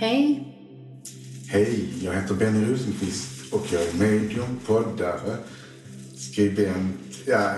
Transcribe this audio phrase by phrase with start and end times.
[0.00, 0.44] Hej.
[1.48, 5.36] Hej, jag heter Benny Rosenqvist och jag är medium, poddare,
[6.16, 7.22] skribent.
[7.26, 7.54] Ja,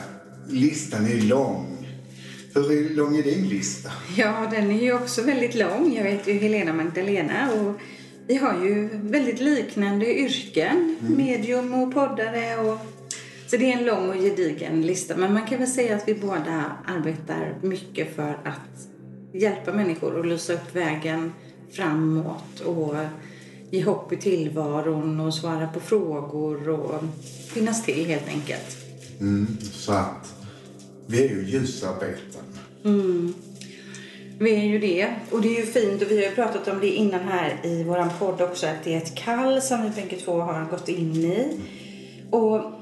[0.49, 1.89] listan är lång.
[2.55, 3.91] Hur lång är din lista?
[4.17, 5.95] Ja, den är ju också väldigt lång.
[5.97, 7.75] Jag vet ju Helena Magdalena och
[8.27, 10.97] vi har ju väldigt liknande yrken.
[11.01, 12.79] Medium och poddare och
[13.47, 15.17] så det är en lång och gedigen lista.
[15.17, 18.89] Men man kan väl säga att vi båda arbetar mycket för att
[19.35, 21.33] hjälpa människor att lysa upp vägen
[21.73, 22.95] framåt och
[23.71, 27.03] ge hopp i tillvaron och svara på frågor och
[27.55, 28.77] finnas till helt enkelt.
[29.21, 30.35] Mm, så att
[31.07, 32.43] vi är ju ljusarbetare.
[34.41, 35.15] Vi är ju det.
[35.31, 38.11] Och det är ju fint och vi har pratat om det innan här i våran
[38.19, 41.61] podd också att det är ett kall som vi bägge två har gått in i.
[42.31, 42.73] Och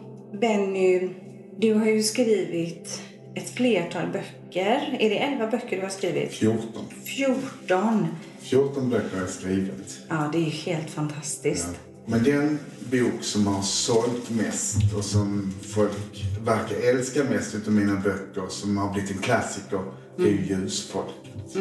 [0.41, 1.11] Benny,
[1.57, 3.03] du har ju skrivit
[3.35, 4.97] ett flertal böcker.
[5.01, 6.33] Är det 11 böcker du har skrivit?
[6.33, 6.85] 14.
[7.05, 8.07] 14.
[8.41, 9.99] 14 böcker har jag skrivit.
[10.09, 11.69] Ja, det är ju helt fantastiskt.
[11.73, 11.79] Ja.
[12.07, 12.59] Men den
[12.91, 18.77] bok som har sålt mest och som folk verkar älska mest utav mina böcker som
[18.77, 19.83] har blivit en klassiker
[20.19, 21.57] är ju Ljusfolket.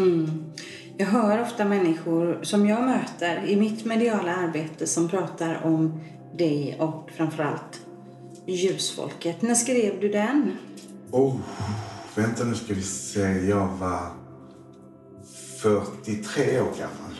[0.97, 5.99] Jag hör ofta människor som jag möter i mitt mediala arbete som pratar om
[6.37, 7.81] dig och framförallt
[8.47, 9.41] ljusfolket.
[9.41, 10.51] När skrev du den?
[11.11, 11.35] Oh,
[12.15, 13.21] vänta nu ska vi se.
[13.21, 14.11] Jag var
[15.61, 17.13] 43 år gammal.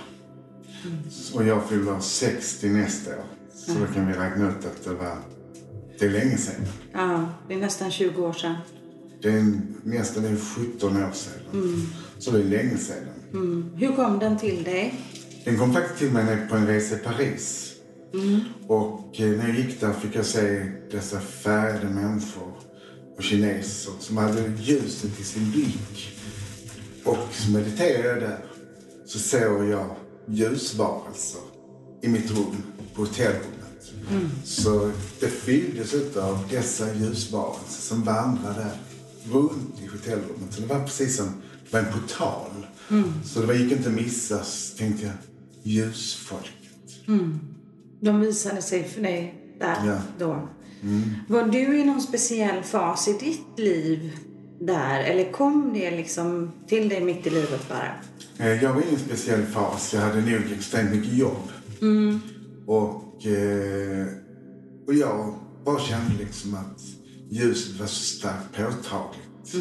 [1.34, 3.24] Och jag fyller 60 nästa år.
[3.54, 5.18] Så då kan vi räkna ut att det var...
[6.00, 6.66] Det är länge sedan.
[6.94, 8.56] Ja, det är nästan 20 år sedan.
[9.22, 11.88] Det är nästan det är 17 år sedan.
[12.20, 12.98] Så det är länge sedan.
[13.34, 13.72] Mm.
[13.76, 14.94] Hur kom den till dig?
[15.46, 17.74] Den kom faktiskt till mig på en resa i Paris.
[18.68, 22.54] Och eh, när jag gick där fick jag se dessa färgade människor
[23.18, 26.17] och kineser som hade ljuset i sin blick.
[27.08, 28.40] Och så mediterade jag där.
[29.06, 29.96] Så såg jag
[30.28, 31.42] ljusvarelser
[32.02, 32.56] i mitt rum
[32.96, 33.94] på hotellrummet.
[34.44, 38.78] Så det fylldes av dessa ljusvarelser som vandrade där
[39.34, 40.54] runt i hotellrummet.
[40.54, 42.68] Så det var precis som det var en portal.
[43.26, 44.42] Så det var- gick inte att missa,
[44.78, 45.14] tänkte jag,
[45.64, 46.54] ljusfolket.
[48.02, 49.98] De visade sig för dig där Ja.
[50.20, 50.48] då.
[51.28, 54.18] Var du i någon speciell fas i ditt liv
[54.60, 55.00] där?
[55.04, 57.92] Eller kom det liksom till dig mitt i livet bara?
[58.38, 59.94] Eh, Jag var i en speciell fas.
[59.94, 61.48] Jag hade nog extremt mycket jobb.
[62.66, 64.08] Och, eh,
[64.88, 65.34] och jag
[65.66, 66.82] bara kände liksom att
[67.30, 69.56] ljuset var så starkt påtagligt.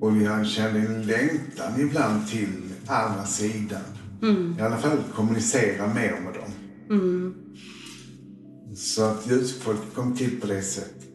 [0.00, 3.80] Och jag kände en längtan ibland till andra sidan.
[4.58, 6.50] I alla fall kommunicera mer med dem.
[8.76, 11.05] Så att ljusfolket kom till på det sättet.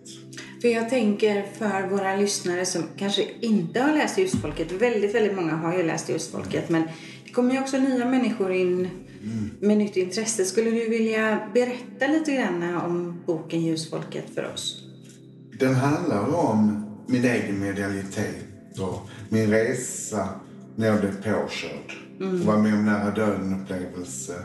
[0.61, 4.71] För jag tänker för våra lyssnare som kanske inte har läst Ljusfolket.
[4.71, 6.69] Väldigt, väldigt många har ju läst Ljusfolket.
[6.69, 6.83] Men
[7.25, 8.89] det kommer ju också nya människor in
[9.59, 10.45] med nytt intresse.
[10.45, 14.83] Skulle du vilja berätta lite grann om boken Ljusfolket för oss?
[15.59, 20.29] Den handlar om min egen medialitet och min resa
[20.75, 21.93] när jag blev påkörd.
[22.19, 24.35] Och var med om nära döden-upplevelse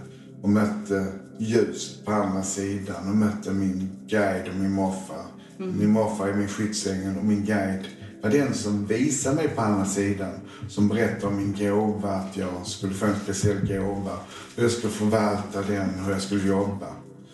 [0.43, 1.07] och mötte
[1.39, 5.36] ljus på andra sidan och mötte min guide och min morfar.
[5.59, 7.87] Min morfar är min skyddsängel och min guide
[8.23, 10.33] var den som visade mig på andra sidan.
[10.69, 14.19] Som berättade om min gåva, att jag skulle få en speciell gåva.
[14.57, 16.89] Hur jag skulle förvalta den, hur jag skulle jobba.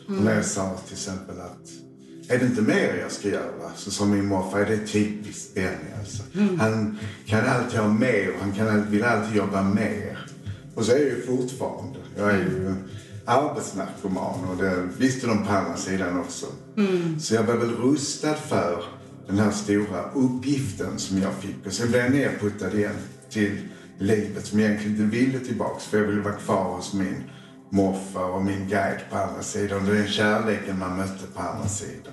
[0.08, 1.68] Och när jag sa till exempel att
[2.28, 3.70] är det inte mer jag ska göra?
[3.76, 6.22] Så sa min morfar, är det typiskt Benny alltså.
[6.58, 10.26] Han kan alltid ha mer och han kan, vill alltid jobba mer.
[10.74, 11.98] Och så är jag ju fortfarande.
[12.16, 12.74] Jag är ju
[13.26, 16.46] arbetsnarkoman och det visste de på andra sidan också.
[17.20, 18.84] Så jag var väl rustad för
[19.26, 21.66] den här stora uppgiften som jag fick.
[21.66, 22.96] Och sen blev jag nerputtad igen
[23.30, 23.68] till
[23.98, 25.84] livet som jag egentligen inte ville tillbaks.
[25.84, 27.22] För jag ville vara kvar hos min
[27.70, 29.84] morfar och min guide på andra sidan.
[29.84, 32.12] Det är den kärleken man mötte på andra sidan.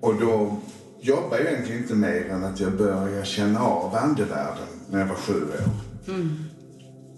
[0.00, 0.56] Och då
[1.00, 5.14] jobbade jag egentligen inte mer än att jag började känna av andevärlden när jag var
[5.16, 5.70] sju år.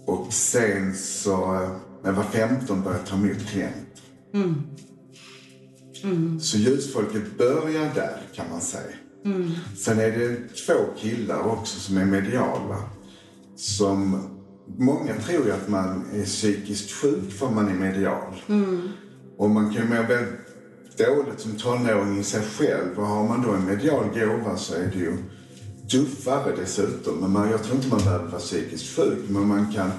[0.05, 1.67] Och sen så,
[2.03, 4.03] när jag var 15 började ta emot klienter.
[6.39, 8.95] Så ljusfolket börjar där kan man säga.
[9.77, 10.35] Sen är det
[10.65, 12.77] två killar också som är mediala.
[13.55, 14.29] Som
[14.77, 18.33] många tror ju att man är psykiskt sjuk för man är medial.
[19.37, 22.99] Och man kan ju må väldigt dåligt som tonåring i sig själv.
[22.99, 25.17] Och har man då en medial gåva så är det ju
[25.89, 27.17] tuffare dessutom.
[27.17, 29.19] Men man, jag tror inte man behöver vara psykiskt sjuk.
[29.27, 29.91] Men man kan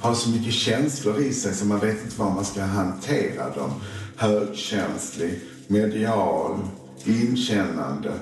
[0.00, 3.70] ha så mycket känslor i sig så man vet inte var man ska hantera dem.
[4.16, 6.58] Högkänslig, medial,
[7.04, 8.12] inkännande.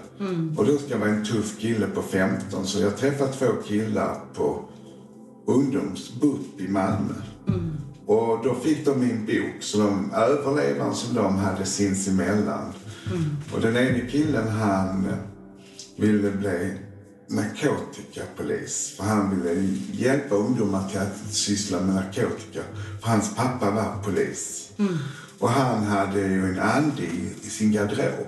[0.57, 2.67] Och då ska jag vara en tuff kille på 15.
[2.67, 4.65] Så jag träffade två killar på
[5.47, 7.15] ungdomsbupp i Malmö.
[8.07, 12.73] Och då fick de min bok, så de överlevande som de hade sinsemellan.
[13.55, 15.07] Och den ene killen han
[15.97, 16.73] ville bli
[17.33, 18.95] narkotikapolis.
[18.97, 22.61] För han ville hjälpa ungdomar till att syssla med narkotika.
[23.01, 24.71] För hans pappa var polis.
[25.39, 28.27] Och han hade ju en ande i, sin garderob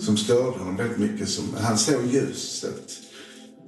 [0.00, 1.28] som störde honom väldigt mycket.
[1.28, 2.90] Som, han såg ljuset.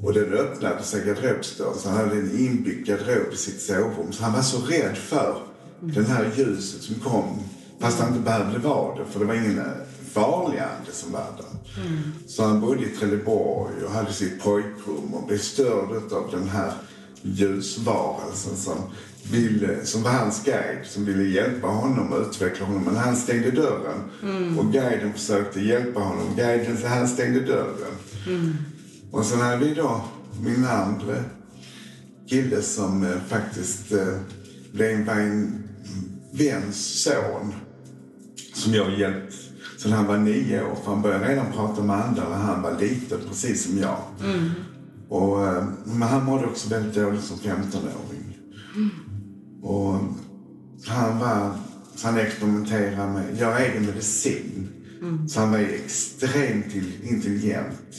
[0.02, 4.12] Och den öppnade sig garderobsdörren så han hade en inbyggd garderob i sitt sovrum.
[4.12, 5.42] Så han var så rädd för
[5.80, 7.38] det här ljuset som kom.
[7.80, 9.58] Fast han inte behövde vara det, för det var ingen
[10.12, 11.46] farlig ande som var där.
[12.26, 16.72] Så han bodde i Trelleborg och hade sitt pojkrum och blev störd av den här
[17.22, 18.76] ljusvarelsen som,
[19.32, 22.82] ville, som var hans guide, som ville hjälpa honom och utveckla honom.
[22.82, 24.10] Men han stängde dörren
[24.58, 26.26] och guiden försökte hjälpa honom.
[26.36, 27.96] Guiden, han stängde dörren.
[29.10, 30.04] Och sen hade vi då
[30.44, 31.14] min andra
[32.28, 34.16] kille som eh, faktiskt eh,
[34.72, 35.62] blev var en
[36.32, 37.54] väns son
[38.54, 39.34] som jag hjälpt
[39.82, 40.76] sen han var nio år.
[40.84, 43.98] För han började redan prata med andra när han var liten, precis som jag.
[45.08, 48.36] Och, eh, men han mådde också väldigt dåligt som 15-åring.
[49.62, 49.94] Och
[50.86, 51.50] han var,
[51.96, 54.68] så han experimenterade med, göra egen medicin.
[55.28, 57.94] Så han var extremt intelligent.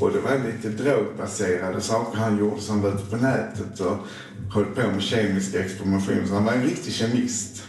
[0.00, 3.96] Och det var lite drogbaserade saker han gjorde som var ute på nätet och
[4.54, 6.26] höll på med kemiska experimentationer.
[6.26, 7.62] Så han var en riktig kemist.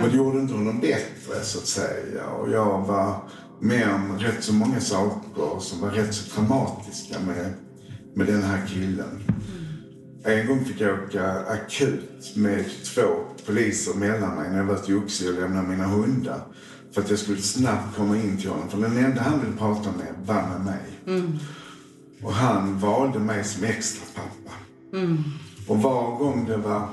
[0.00, 2.26] Men det gjorde inte honom bättre så att säga.
[2.26, 3.22] Och jag var
[3.60, 7.54] med om rätt så många saker som var rätt så traumatiska med,
[8.14, 9.22] med den här killen.
[10.24, 12.64] En gång fick jag åka akut med
[12.94, 13.02] två
[13.46, 16.40] poliser mellan mig när jag var till Oxie och lämnade mina hundar.
[16.94, 18.68] För att jag skulle snabbt komma in till honom.
[18.68, 20.82] För den enda han ville prata med var med mig.
[22.22, 24.54] Och han valde mig som extra pappa.
[25.68, 26.88] Och var gång det var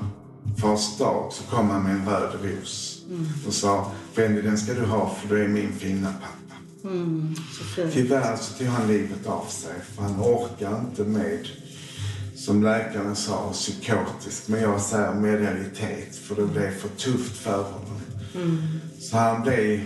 [0.60, 3.04] fars dag så kom han med en röd ros.
[3.46, 6.60] Och sa, Benny den ska du ha för du är min fina pappa.
[7.58, 7.92] Så fint.
[7.92, 11.48] Tyvärr så tog han livet av sig för han orkar inte med,
[12.36, 14.48] som läkarna sa, psykotisk.
[14.48, 18.00] Men jag säger medialitet för det blev för tufft för honom.
[19.00, 19.80] Så han blev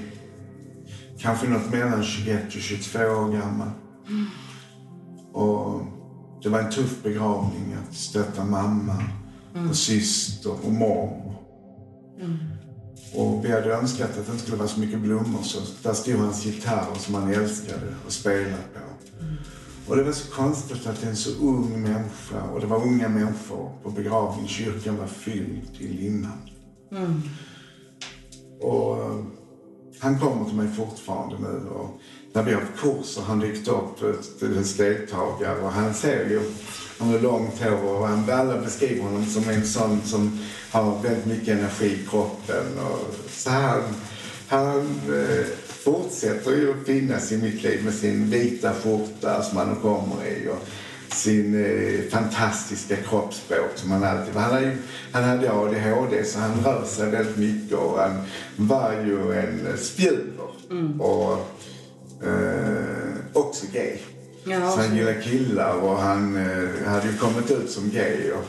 [1.19, 3.71] kanske något mellan 21 och 22 år gammal.
[5.33, 5.83] Och
[6.43, 9.05] det var en tuff begravning att stötta mamma
[9.71, 11.35] och syster och mormor.
[13.15, 16.15] Och vi hade önskat att det inte skulle vara så mycket blommor så där stod
[16.15, 18.81] hans gitarr som han älskade att spela på.
[19.89, 23.73] Och det var så konstigt att en så ung människa, och det var unga människor
[23.83, 26.39] på begravningen, kyrkan var fylld till linnan.
[28.61, 29.25] Och eh,
[30.01, 32.01] han kommer till mig fortfarande nu och
[32.33, 34.01] när vi har haft kurser han dykt upp
[34.41, 36.41] dess deltagare och han ser ju,
[36.99, 40.39] han har långt hår och han, alla beskriver honom som en sån som
[40.71, 43.83] har väldigt mycket energi i kroppen och så han,
[44.49, 49.77] han eh, fortsätter ju att finnas i mitt liv med sin vita skjorta som han
[49.77, 50.69] kommer i och
[51.15, 54.43] sin eh, fantastiska kroppsspråk som han alltid var.
[54.43, 54.77] Han, hade
[55.13, 58.23] han hade ADHD så han rör sig väldigt mycket och han
[58.57, 60.49] var ju en spjuver.
[60.99, 61.59] Och
[62.23, 63.97] eh, också gay.
[64.45, 68.33] Ja, så han gillade killar och han eh, hade ju kommit ut som gay.
[68.33, 68.45] Och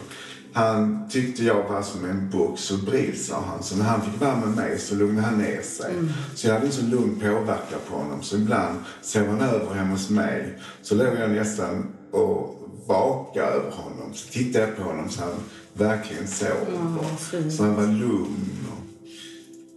[0.53, 3.63] han tyckte jag var som en box och brill, sa han.
[3.63, 5.93] Så när han fick vara med mig så lugnade han ner sig.
[6.35, 8.23] Så jag hade en så lugn påverkan på honom.
[8.23, 10.59] Så ibland sov han över hemma hos mig.
[10.81, 12.55] Så låg jag nästan och
[12.87, 14.13] vakade över honom.
[14.13, 15.33] Så tittade jag på honom så han
[15.73, 16.47] verkligen sov.
[16.73, 18.49] Ja, så han var lugn.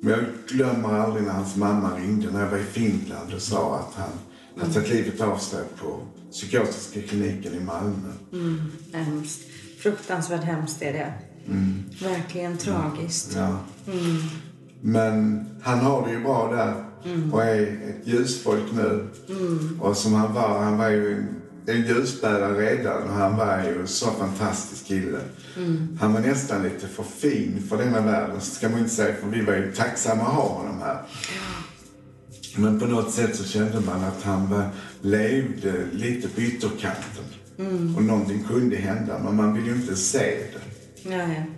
[0.04, 3.78] Men jag glömmer aldrig när hans mamma ringde när jag var i Finland och sa
[3.78, 4.10] att han
[4.60, 8.12] hade tagit livet av sig på psykiatriska kliniken i Malmö.
[8.92, 9.40] Hemskt.
[9.78, 11.12] Fruktansvärt hemskt är det.
[12.02, 13.36] Verkligen tragiskt.
[13.36, 13.58] Ja.
[14.80, 16.84] Men han har det ju bra där
[17.32, 19.08] och är ett ljusfolk nu.
[19.80, 23.80] Och som han var, han var ju en, en ljusbärare redan och han var ju
[23.80, 25.18] en så fantastisk kille.
[26.00, 29.40] Han var nästan lite för fin för denna världen, ska man inte säga, för vi
[29.40, 31.02] var ju tacksamma att ha honom här.
[32.56, 34.68] Men på något sätt så kände man att han var,
[35.00, 37.24] levde lite på ytterkanten.
[37.96, 41.08] Och någonting kunde hända, men man vill ju inte se det.
[41.08, 41.50] Nej.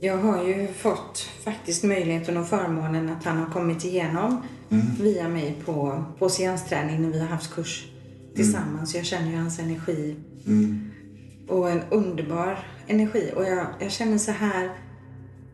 [0.00, 4.42] Jag har ju fått faktiskt möjligheten och förmånen att han har kommit igenom
[5.00, 7.89] via mig på, på seansträning när vi har haft kurs
[8.34, 8.94] tillsammans.
[8.94, 10.16] Jag känner ju hans energi.
[11.48, 13.32] Och en underbar energi.
[13.36, 14.70] Och jag, jag känner så här,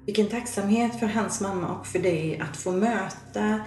[0.07, 3.61] vilken tacksamhet för hans mamma och för dig att få möta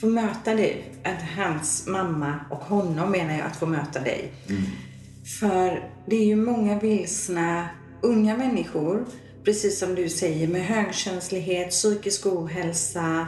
[0.00, 4.32] få möta dig, att hans mamma och honom menar jag, att få möta dig.
[5.40, 7.68] För det är ju många vilsna
[8.00, 9.04] unga människor,
[9.44, 13.26] precis som du säger, med högkänslighet, psykisk ohälsa,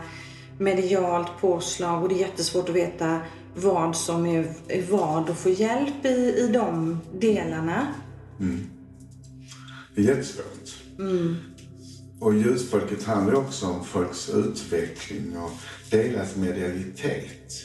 [0.59, 3.21] medialt påslag och det är jättesvårt att veta
[3.61, 7.87] vad som är, är vad och få hjälp i, i de delarna.
[9.95, 10.45] Det är jättesvårt.
[12.21, 15.50] Och ljusfolket handlar också om folks utveckling och
[15.91, 17.65] deras medialitet.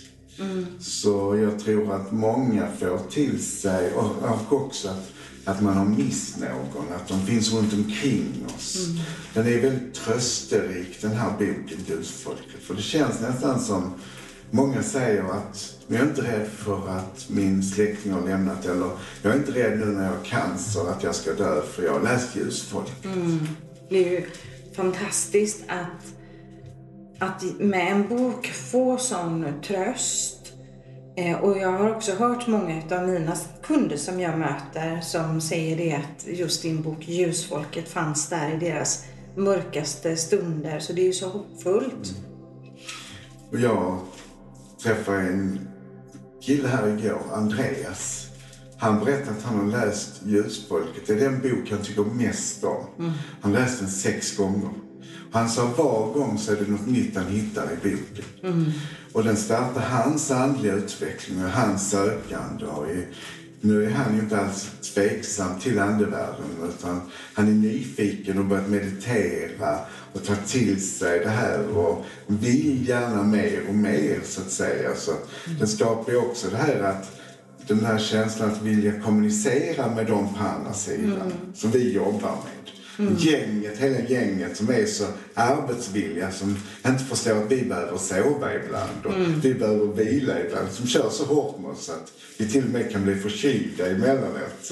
[0.79, 5.11] Så jag tror att många får till sig, och, också att,
[5.45, 8.87] att man har mist någon, att de finns runt omkring oss.
[9.33, 12.63] Den är väldigt trösterik den här boken, Ljusfolket.
[12.63, 13.93] För det känns nästan som,
[14.53, 18.89] många säger att jag är inte rädd för att min släkting har lämnat eller
[19.21, 21.93] jag är inte rädd nu när jag har cancer att jag ska dö för jag
[21.93, 23.03] har läst Ljusfolket.
[23.89, 24.25] Det är ju
[24.75, 26.13] fantastiskt att,
[27.19, 30.39] att med en bok få sån tröst.
[31.17, 35.77] Eh, och jag har också hört många av mina kunder som jag möter som säger
[35.77, 39.05] det att just din bok Ljusfolket fanns där i deras
[39.35, 40.79] mörkaste stunder.
[40.79, 42.15] Så det är ju så hoppfullt.
[43.51, 43.99] Och jag
[44.83, 45.59] träffade en
[46.41, 48.27] kille här igår, Andreas.
[48.77, 51.07] Han berättade att han har läst Ljusfolket.
[51.07, 52.85] Det är den bok han tycker mest om.
[53.41, 54.69] Han har läst den sex gånger.
[55.31, 58.25] Han sa var gång så är det något nytt han hittar i boken.
[59.13, 62.65] Och den startar hans andliga utveckling och hans sökande.
[62.65, 63.07] Och i,
[63.63, 67.01] nu är han ju inte alls tveksam till andevärlden utan
[67.33, 69.79] han är nyfiken och börjat meditera
[70.13, 74.95] och ta till sig det här och vill gärna mer och mer så att säga.
[74.95, 75.11] Så
[75.59, 77.11] den skapar ju också det här att
[77.67, 82.72] den här känslan att vilja kommunicera med dem på andra sidan som vi jobbar med.
[83.17, 86.57] Gänget, hela gänget som är så arbetsvilliga som
[86.87, 89.13] inte förstår att vi behöver sova ibland och
[89.45, 90.71] vi behöver vila ibland.
[90.71, 94.71] Som kör så hårt med oss att vi till och med kan bli förkylda emellanåt.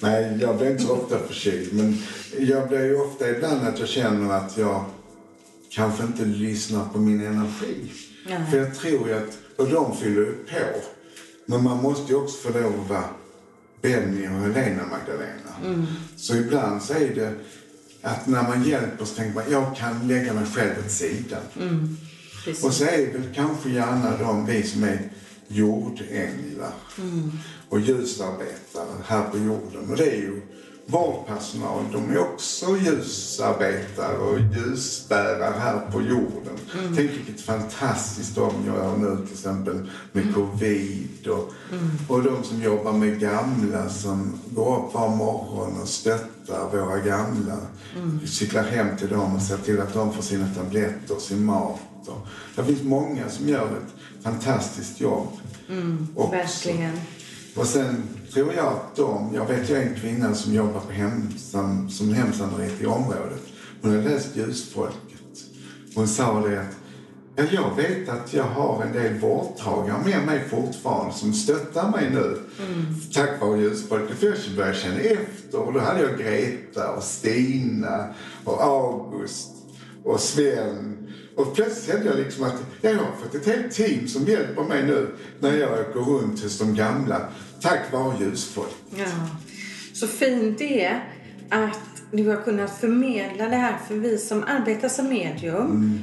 [0.00, 1.98] Nej, jag blir inte så ofta förkyld men
[2.38, 4.84] jag blir ju ofta ibland att jag känner att jag
[5.70, 7.92] kanske inte lyssnar på min energi.
[8.50, 10.80] För jag tror ju att, och de fyller ju på.
[11.46, 13.04] Men man måste ju också få lov att vara
[13.82, 15.82] Benny och Helena Magdalena.
[16.16, 17.32] Så ibland så är det
[18.06, 21.42] att när man hjälper så tänker man jag kan lägga mig själv åt sidan.
[22.44, 22.64] Precis.
[22.64, 24.98] Och så är väl kanske gärna de vi som är
[25.48, 26.72] jordänglar
[27.68, 29.90] och ljusarbetare här på jorden.
[29.90, 30.42] Och det är ju
[30.86, 36.58] vårdpersonal, de är också ljusarbetare och ljusbärare här på jorden.
[36.96, 41.52] Tänk vilket fantastiskt de gör nu till exempel med covid och,
[42.08, 47.56] och de som jobbar med gamla som går upp var morgon och stöttar våra gamla.
[48.26, 51.80] Cyklar hem till dem och ser till att de får sina tabletter och sin mat.
[52.06, 55.28] Och det finns många som gör ett fantastiskt jobb.
[56.16, 56.30] också.
[56.30, 57.00] Verkligen.
[57.56, 61.38] Och sen tror jag att de, jag vet ju en kvinna som jobbar på hem,
[61.90, 63.42] som, hemsamarit i området.
[63.82, 65.02] Hon har läst Ljusfolket.
[65.94, 66.76] Hon sa det att
[67.36, 72.10] ja, jag vet att jag har en del vårdtagare med mig fortfarande som stöttar mig
[72.10, 72.38] nu.
[73.14, 74.18] Tack vare Ljusfolket.
[74.18, 79.50] För jag började känna efter och då hade jag Greta och Stina och August
[80.04, 80.96] och Sven.
[81.36, 84.86] Och plötsligt kände jag liksom att jag har fått ett helt team som hjälper mig
[84.86, 85.08] nu
[85.40, 87.20] när jag åker runt hos de gamla.
[87.60, 88.74] Tack vare ljusfolk.
[88.96, 89.04] Ja.
[89.92, 91.04] Så fint det är
[91.50, 91.78] att
[92.12, 95.98] du har kunnat förmedla det här för vi som arbetar som medium.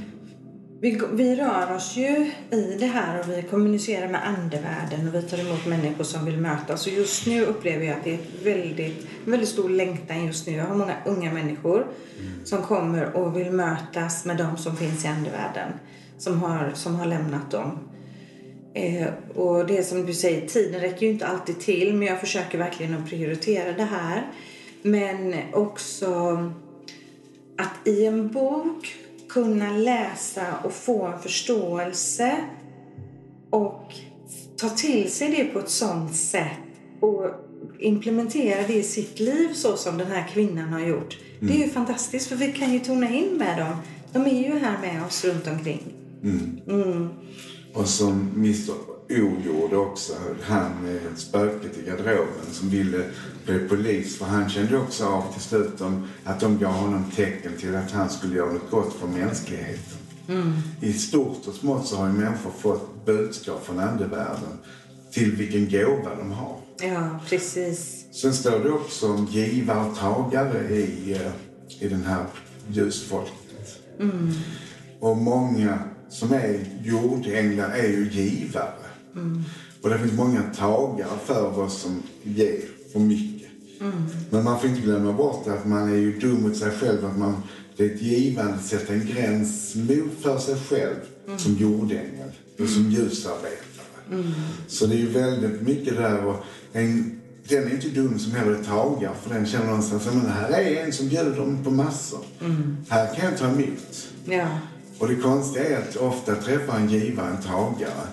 [0.81, 5.21] Vi, vi rör oss ju i det här och vi kommunicerar med andevärlden och vi
[5.21, 6.87] tar emot människor som vill mötas.
[6.87, 10.47] Och just nu upplever jag att det är ett väldigt, en väldigt stor längtan just
[10.47, 10.53] nu.
[10.53, 11.87] Jag har många unga människor
[12.43, 15.71] som kommer och vill mötas med de som finns i andevärlden.
[16.17, 17.79] Som har, som har lämnat dem.
[18.73, 22.19] Eh, och det är som du säger, tiden räcker ju inte alltid till men jag
[22.19, 24.31] försöker verkligen att prioritera det här.
[24.81, 26.07] Men också
[27.57, 28.95] att i en bok
[29.29, 32.35] kunna läsa och få en förståelse
[33.49, 33.93] och
[34.57, 36.57] ta till sig det på ett sånt sätt
[36.99, 37.29] och
[37.79, 41.17] implementera det i sitt liv så som den här kvinnan har gjort.
[41.39, 43.75] Det är ju fantastiskt för vi kan ju tona in med dem.
[44.13, 45.83] De är ju här med oss runt omkring.
[47.73, 48.73] Och som Mr
[49.09, 50.13] O gjorde också.
[50.41, 53.05] Han eh, spöket i garderoben som ville
[53.45, 54.17] bli polis.
[54.17, 57.91] För han kände också av till slut om att de gav honom tecken till att
[57.91, 59.97] han skulle göra något gott för mänskligheten.
[60.81, 64.57] I stort och smått så har ju människor fått budskap från andevärlden
[65.11, 66.57] till vilken gåva de har.
[66.81, 68.05] Ja, precis.
[68.11, 72.25] Sen står det också om givare och tagare i, eh, i den här
[72.67, 73.79] ljusfolket.
[74.99, 75.79] Och många
[76.13, 78.73] som är jordänglar är ju givare.
[79.81, 82.61] Och det finns många tagare för vad som ger
[82.93, 83.49] för mycket.
[84.29, 87.05] Men man får inte glömma bort att man är ju dum mot sig själv.
[87.05, 87.43] Att man,
[87.77, 90.95] det är ett givande att sätta en gräns mot för sig själv
[91.37, 94.23] som jordängel och som ljusarbetare.
[94.67, 96.25] Så det är ju väldigt mycket där.
[96.25, 96.35] Och
[96.73, 100.85] en, den är inte dum som heller tagar för den känner någonstans att här är
[100.85, 102.25] en som bjuder dem på massor.
[102.89, 104.07] Här kan jag ta emot.
[104.25, 104.47] Ja.
[104.99, 108.07] Och det konstiga är att ofta träffar en givare en tagare.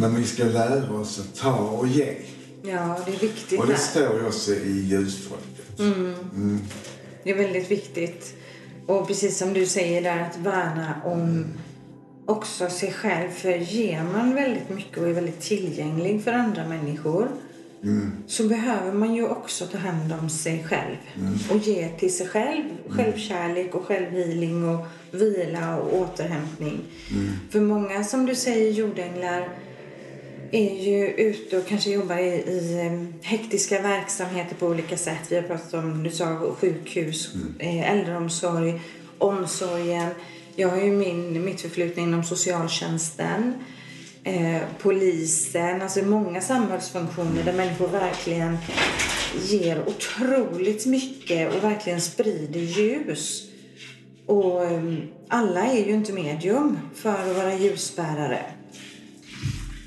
[0.00, 2.14] Men vi ska lära oss att ta och ge.
[2.62, 3.78] ja, det är viktigt Och det där.
[3.78, 5.78] står också i ljusfolket.
[7.24, 8.34] Det är väldigt viktigt.
[8.86, 11.44] Och precis som du säger där, att värna om
[12.26, 13.30] också sig själv.
[13.30, 17.28] För ger man väldigt mycket och är väldigt tillgänglig för andra människor
[18.26, 20.96] så behöver man ju också ta hand om sig själv
[21.50, 26.80] och ge till sig själv självkärlek och självhealing och vila och återhämtning.
[27.50, 29.48] För många, som du säger, jordänglar
[30.50, 35.20] är ju ute och kanske jobbar i, i eh, hektiska verksamheter på olika sätt.
[35.28, 37.84] Vi har pratat om, du sa sjukhus, mm.
[37.84, 38.80] äldreomsorg,
[39.18, 40.10] omsorgen.
[40.56, 43.54] Jag har ju min, mitt förflutna inom socialtjänsten,
[44.24, 48.58] eh, polisen, alltså många samhällsfunktioner där människor verkligen
[49.42, 53.44] ger otroligt mycket och verkligen sprider ljus.
[54.26, 58.42] Och ehm, alla är ju inte medium för att vara ljusbärare.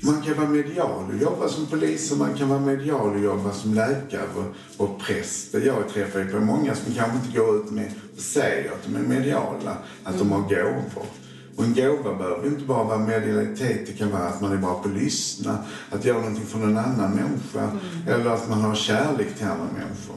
[0.04, 3.52] Man kan vara medial och jobba som polis och man kan vara medial och jobba
[3.52, 5.54] som läkare och, och präst.
[5.54, 8.96] Jag träffar ju på många som kanske inte går ut med och säger att de
[8.96, 11.06] är mediala, att de har gåvor.
[11.56, 14.82] Och en gåva behöver inte bara vara medialitet, det kan vara att man är bra
[14.82, 15.58] på att lyssna,
[15.90, 17.70] att göra någonting för någon annan människa
[18.08, 20.16] eller att man har kärlek till andra människor.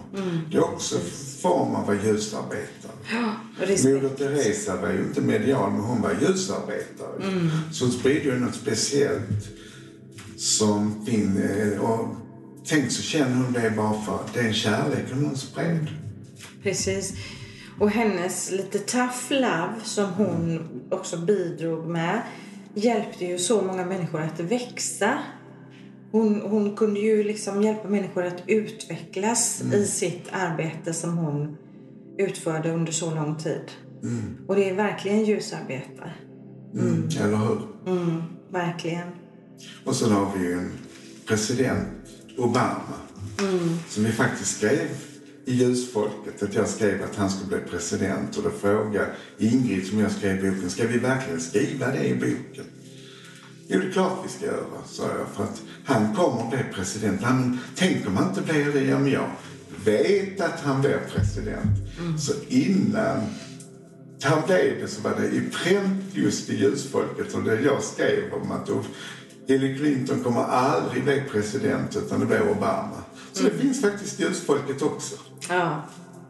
[0.52, 1.02] Det är också en
[1.42, 2.92] form av att vara ljusarbetare.
[3.60, 4.04] Respekt.
[4.04, 7.50] Moder Teresa var ju inte medial, men hon var ljusarbetare.
[7.72, 9.48] Så hon sprider ju något speciellt
[10.38, 11.38] som fin...
[11.74, 12.16] eh, Och
[12.68, 15.88] tänk så känner hon det bara för att det är en kärlek hon spred.
[16.64, 17.14] Precis.
[17.80, 20.60] Och hennes lite tough love som hon
[20.92, 22.22] också bidrog med
[22.74, 25.18] hjälpte ju så många människor att växa.
[26.12, 31.58] Hon, hon kunde ju liksom hjälpa människor att utvecklas i sitt arbete som hon
[32.18, 33.72] utförde under så lång tid.
[34.48, 36.12] Och det är verkligen ljusarbete.
[36.74, 37.10] Mm.
[37.22, 37.62] Eller hur?
[37.88, 39.08] Mm, verkligen.
[39.86, 40.72] Och sen har vi ju en
[41.28, 41.88] president,
[42.38, 42.94] Obama,
[43.90, 44.88] som vi faktiskt skrev
[45.46, 48.38] i ljusfolket att jag skrev att han skulle bli president.
[48.38, 52.66] Och då frågade Ingrid som jag skrev boken, ska vi verkligen skriva det i boken?
[53.68, 55.28] Jo, det är klart vi ska göra, sa jag.
[55.36, 57.22] För att han kommer att bli president.
[57.24, 59.30] Han, tänk om han inte blir det, ja men jag
[59.86, 61.78] vet att han blir president.
[62.20, 63.22] Så innan
[64.22, 68.34] han blev det så var det i pränt just i ljusfolket och det jag skrev
[68.34, 68.84] om att då,
[69.48, 73.04] Hillary Clinton kommer aldrig bli president utan det blir Obama.
[73.34, 75.16] Så det finns faktiskt ljusfolket också.
[75.50, 75.84] Ja,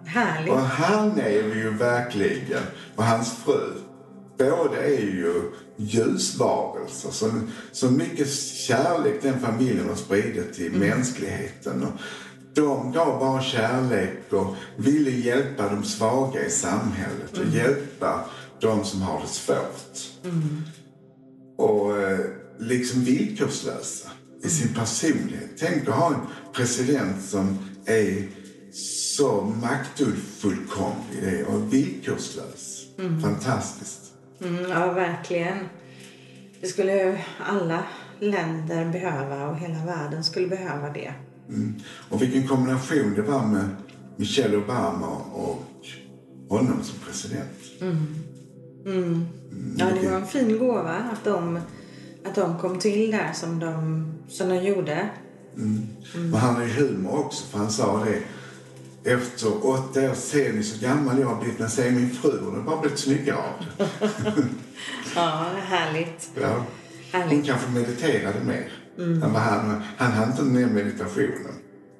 [0.05, 0.53] härligt.
[0.53, 2.63] Och han är ju verkligen,
[2.95, 3.73] och hans fru,
[4.37, 7.11] båda är ju ljusvarelser.
[7.11, 7.31] Så,
[7.71, 8.33] så mycket
[8.67, 11.83] kärlek den familjen har spridit till mänskligheten.
[11.83, 11.91] Och
[12.55, 18.25] de gav bara kärlek och ville hjälpa de svaga i samhället och hjälpa
[18.59, 19.97] de som har det svårt.
[21.57, 22.19] Och eh,
[22.59, 24.09] liksom villkorslösa
[24.43, 25.49] i sin personlighet.
[25.59, 26.21] Tänk att ha en
[26.53, 28.27] president som är
[28.75, 32.85] så maktfullkomlig det är, och villkorslös.
[33.21, 34.01] Fantastiskt.
[34.41, 35.57] Mm, ja, verkligen.
[36.61, 37.83] Det skulle alla
[38.19, 41.13] länder behöva och hela världen skulle behöva det.
[41.49, 41.75] Mm.
[42.09, 43.69] Och vilken kombination det var med
[44.17, 45.65] Michelle Obama och
[46.49, 47.49] honom som president.
[49.77, 51.59] Ja, det var en fin gåva att de,
[52.25, 55.09] att de kom till där som de, som de gjorde.
[56.15, 58.21] Men han har ju humor också, för han sa det.
[59.05, 62.55] Efter åtta år ser ni så gammal jag har blivit, men ser min fru, hon
[62.55, 63.87] har bara blivit snyggare av.
[65.15, 66.29] Ja, härligt.
[66.41, 66.65] Ja.
[67.11, 67.45] Hon Härligt.
[67.45, 68.71] kanske mediterade mer
[69.21, 71.51] vad han Han hade inte ner meditationen.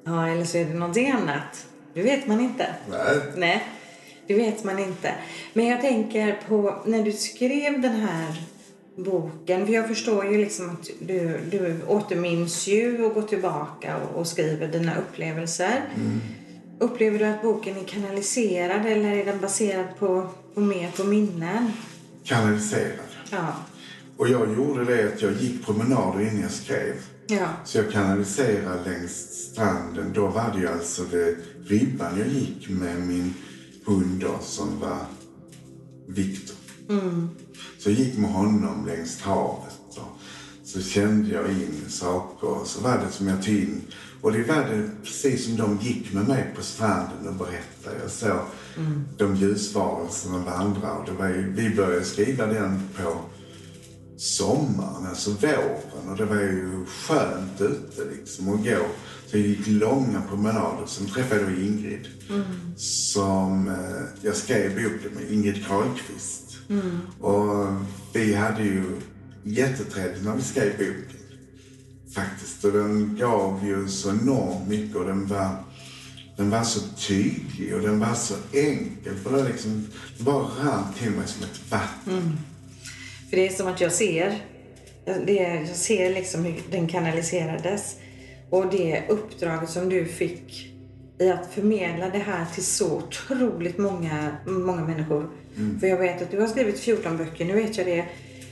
[0.06, 1.66] Ja, eller så är det någonting annat.
[1.94, 2.68] Det vet man inte.
[2.90, 3.18] Nej.
[3.36, 3.64] Nej,
[4.28, 5.14] det vet man inte.
[5.54, 8.44] Men jag tänker på när du skrev den här
[8.98, 9.66] boken.
[9.66, 14.28] För jag förstår ju liksom att du, du återminns ju och går tillbaka och, och
[14.28, 15.82] skriver dina upplevelser.
[16.80, 21.72] Upplever du att boken är kanaliserad eller är den baserad på, på mer på minnen?
[22.24, 23.06] Kanaliserad.
[23.30, 23.54] Ja.
[24.18, 26.94] Och jag gjorde det att jag gick promenader innan jag skrev.
[27.28, 27.48] Ja.
[27.66, 29.12] Så jag kanaliserade längs
[29.52, 30.14] stranden.
[30.14, 31.36] Då var det ju alltså det
[31.66, 33.34] ribban jag gick med min
[33.86, 35.06] hund då, som var
[36.08, 36.56] Viktor.
[37.80, 39.80] Så jag gick med honom längs havet.
[39.90, 40.20] Och
[40.64, 43.82] så kände jag in saker och så var det som jag tog in
[44.26, 48.02] Och det var det precis som de gick med mig på stranden och berättade.
[48.02, 48.40] Jag såg
[49.18, 53.20] de ljusvarelserna vandra och det var ju, vi började skriva den på
[54.18, 56.10] sommaren, alltså våren.
[56.10, 58.86] Och det var ju skönt ute liksom att gå.
[59.28, 60.86] Så jag gick långa promenader.
[60.88, 62.08] Sen träffade jag Ingrid.
[62.78, 66.58] Som eh, jag skrev boken med, Ingrid Karlqvist.
[67.20, 67.68] Och
[68.14, 68.84] vi hade ju
[69.44, 71.25] jättetrevligt när vi skrev boken.
[72.16, 72.66] Faktiskt.
[72.66, 75.50] Och den gav ju så enormt mycket och den var,
[76.38, 79.16] den var så tydlig och den var så enkel.
[79.24, 82.40] För det, liksom, det bara rann till mig som ett vatten.
[83.30, 84.42] För det är som att jag ser,
[85.06, 85.34] det,
[85.68, 87.96] jag ser liksom hur den kanaliserades.
[88.50, 90.72] Och det uppdraget som du fick
[91.20, 95.30] i att förmedla det här till så otroligt många, många människor.
[95.80, 98.06] För jag vet att du har skrivit 14 böcker, nu vet jag det.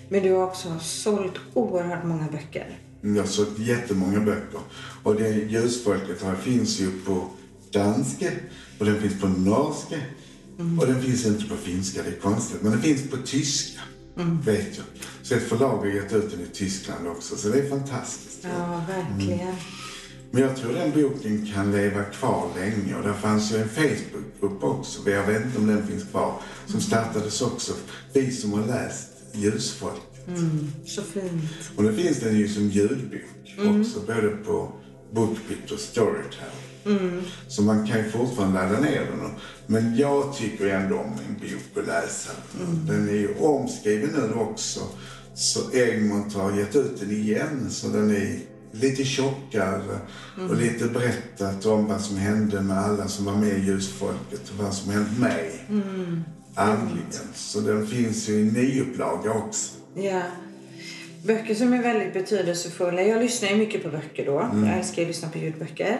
[0.10, 2.78] Men du har också sålt oerhört många böcker.
[3.06, 4.60] Jag har sålt jättemånga böcker.
[5.04, 7.30] Och det ljusfolket här finns ju på
[7.72, 8.32] danska
[8.80, 9.96] och den finns på norska.
[10.80, 12.62] Och den finns inte på finska, det är konstigt.
[12.62, 13.80] Men den finns på tyska,
[14.46, 14.86] vet jag.
[15.22, 18.39] Så ett förlag har gett ut den i Tyskland också, så det är fantastiskt.
[18.42, 19.56] Ja, verkligen.
[20.32, 24.63] Men jag tror den boken kan leva kvar länge och där fanns ju en Facebookgrupp
[24.63, 27.74] också, jag vet inte om den finns kvar, som startades också.
[28.13, 30.12] Vi som har läst Ljusfolk.
[30.86, 31.43] Så fint.
[31.75, 33.21] Och nu finns den ju som ljudbok
[33.57, 34.71] också, både på
[35.12, 36.51] Bookbit och Storytel.
[37.47, 39.31] Så man kan ju fortfarande ladda ner den.
[39.67, 42.31] Men jag tycker ändå om en bok att läsa.
[42.88, 44.79] Den är ju omskriven nu också.
[45.36, 48.39] Så Egmont har gett ut den igen, så den är
[48.71, 49.99] lite tjockare
[50.49, 54.63] och lite berättat om vad som hände med alla som var med i Ljusfolket och
[54.63, 55.65] vad som hänt mig
[56.55, 57.27] andligen.
[57.36, 59.71] Så den finns ju i nyupplaga också.
[59.95, 60.21] Ja.
[61.25, 63.01] Böcker som är väldigt betydelsefulla.
[63.01, 64.49] Jag lyssnar ju mycket på böcker då.
[64.65, 65.97] Jag älskar att lyssna på ljudböcker.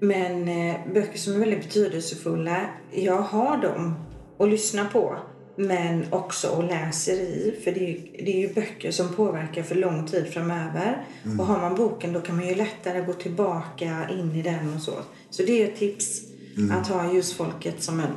[0.00, 2.60] Men eh, böcker som är väldigt betydelsefulla,
[2.92, 3.94] jag har dem
[4.38, 5.18] att lyssna på.
[5.56, 7.60] Men också och läser i.
[7.64, 11.06] För det är, ju, det är ju böcker som påverkar för lång tid framöver.
[11.38, 14.82] Och har man boken då kan man ju lättare gå tillbaka in i den och
[14.82, 14.94] så.
[15.30, 16.22] Så det är ett tips.
[16.72, 18.12] Att ha Ljusfolket som en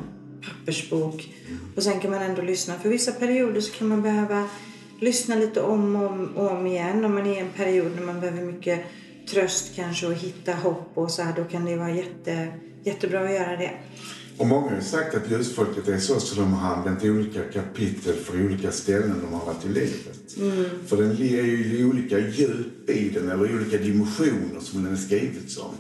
[0.49, 1.34] pappersbok.
[1.75, 2.80] Och sen kan man ändå lyssna.
[2.80, 4.49] För vissa perioder så kan man behöva
[5.02, 7.06] lyssna lite om och om, om igen.
[7.06, 8.86] Om man är i en period när man behöver mycket
[9.32, 11.34] tröst kanske och hitta hopp och så här.
[11.36, 12.48] Då kan det vara jätte,
[12.84, 13.72] jättebra att göra det.
[14.41, 18.15] Och många har ju sagt att ljusfolket är så så de har använt olika kapitel
[18.15, 20.36] för olika ställen de har varit i livet.
[20.88, 24.97] För den är ju i olika djup i den, eller olika dimensioner som den är
[24.97, 25.71] skriven som.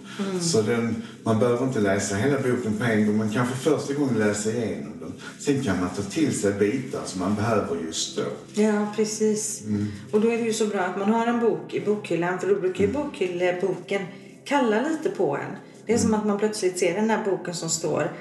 [0.41, 3.93] Så den, man behöver inte läsa hela boken på en gång, man kan för första
[3.93, 5.13] gången läsa igenom den.
[5.39, 8.61] Sen kan man ta till sig bitar som man behöver just då.
[8.61, 9.63] Ja, precis.
[10.11, 12.39] Och då är det ju så bra att man har en bok i bokhyllan.
[12.39, 14.01] För då brukar ju bokhylleboken
[14.45, 15.55] kalla lite på en.
[15.85, 18.11] Det är som att man plötsligt ser den här boken som står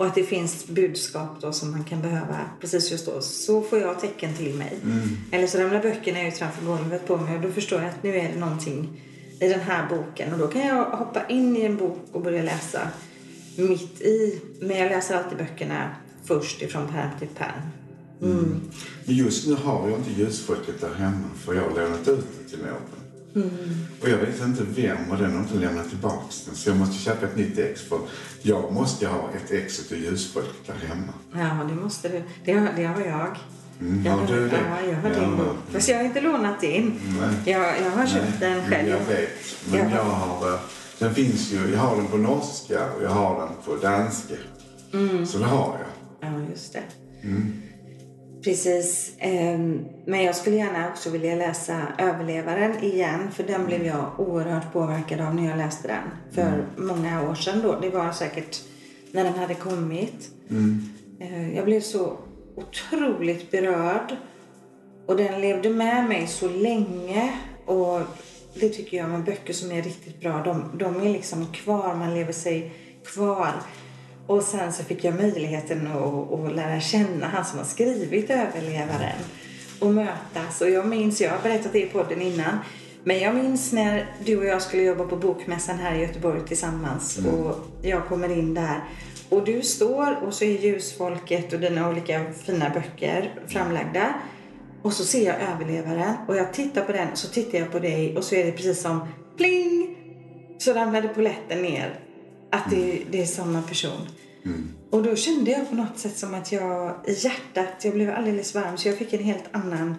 [0.00, 3.20] och att det finns budskap då som man kan behöva precis just då.
[3.20, 4.78] Så får jag tecken till mig.
[5.30, 8.16] Eller så ramlar böckerna ut framför golvet på mig och då förstår jag att nu
[8.16, 9.02] är det någonting
[9.40, 10.32] i den här boken.
[10.32, 12.80] Och då kan jag hoppa in i en bok och börja läsa
[13.56, 14.40] mitt i.
[14.60, 17.62] Men jag läser alltid böckerna först ifrån pärm till pärm.
[19.04, 22.50] Men just nu har jag inte ljusfolket där hemma för jag har lånat ut det
[22.50, 22.99] till någon.
[24.02, 26.54] Och jag vet inte vem och den har inte lämnat tillbaka den.
[26.54, 27.98] Så jag måste köpa ett nytt ex för
[28.42, 31.12] jag måste ha ett ex till ljusfolket där hemma.
[31.32, 32.22] Ja, det måste du.
[32.44, 33.36] Det har, det har jag.
[33.80, 34.56] Mm, jag har du det?
[34.56, 35.56] Ja, jag har din bok.
[35.72, 37.00] Fast jag har inte lånat din.
[37.20, 37.30] Nej.
[37.54, 38.88] Jag, jag har köpt den själv.
[38.88, 39.30] Jag vet.
[39.70, 40.48] Men Jag- jag har...
[40.54, 40.60] eh,
[40.98, 41.70] Den finns ju...
[41.72, 44.34] Jag har den på norska och jag har den på danska.
[44.92, 45.26] Mm.
[45.26, 45.78] Så det har
[46.20, 46.30] jag.
[46.32, 46.82] Ja, just det.
[48.44, 49.12] Precis.
[49.18, 53.30] Ehm, Men jag skulle gärna också vilja läsa Överlevaren igen.
[53.32, 56.34] För den blev jag oerhört påverkad av när jag läste den.
[56.34, 57.80] För många år sedan då.
[57.80, 58.60] Det var säkert
[59.12, 60.30] när den hade kommit.
[61.20, 62.16] Eh, Jag blev så
[62.56, 64.16] otroligt berörd.
[65.06, 67.32] Och den levde med mig så länge.
[67.66, 68.00] Och
[68.54, 70.42] det tycker jag med böcker som är riktigt bra.
[70.44, 72.72] De, de är liksom kvar, man lever sig
[73.04, 73.52] kvar.
[74.30, 79.18] Och sen så fick jag möjligheten att, att lära känna han som har skrivit Överlevaren.
[79.80, 80.60] Och mötas.
[80.60, 82.58] Och jag minns, jag har berättat det i podden innan.
[83.04, 87.18] Men jag minns när du och jag skulle jobba på Bokmässan här i Göteborg tillsammans.
[87.18, 88.84] Och jag kommer in där.
[89.28, 94.14] Och du står och så är ljusfolket och dina olika fina böcker framlagda.
[94.82, 97.78] Och så ser jag överlevaren och jag tittar på den och så tittar jag på
[97.78, 99.96] dig och så är det precis som pling!
[100.58, 102.09] Så ramlade polletten ner.
[102.50, 104.06] Att det, det är samma person.
[104.90, 108.54] Och då kände jag på något sätt som att jag i hjärtat, jag blev alldeles
[108.54, 109.94] varm så jag fick en helt annan...